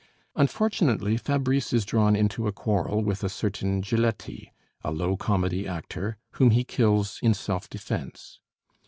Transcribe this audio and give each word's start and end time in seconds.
Unfortunately 0.35 1.15
Fabrice 1.15 1.71
is 1.73 1.85
drawn 1.85 2.15
into 2.15 2.47
a 2.47 2.51
quarrel 2.51 3.03
with 3.03 3.23
a 3.23 3.29
certain 3.29 3.83
Giletti, 3.83 4.51
a 4.83 4.89
low 4.91 5.15
comedy 5.15 5.67
actor, 5.67 6.17
whom 6.31 6.49
he 6.49 6.63
kills 6.63 7.19
in 7.21 7.35
self 7.35 7.69
defense. 7.69 8.39